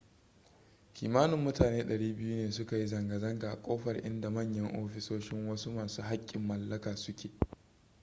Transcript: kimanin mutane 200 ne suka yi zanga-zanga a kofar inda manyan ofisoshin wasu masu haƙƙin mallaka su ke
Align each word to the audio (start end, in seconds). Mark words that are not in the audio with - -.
kimanin 0.93 1.39
mutane 1.41 1.83
200 1.83 2.19
ne 2.45 2.51
suka 2.51 2.77
yi 2.77 2.87
zanga-zanga 2.87 3.49
a 3.51 3.55
kofar 3.61 3.97
inda 4.05 4.29
manyan 4.29 4.83
ofisoshin 4.85 5.49
wasu 5.49 5.71
masu 5.71 6.01
haƙƙin 6.03 6.47
mallaka 6.47 6.95
su 6.97 7.15
ke 7.15 7.29